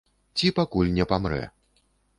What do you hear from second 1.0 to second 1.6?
памрэ.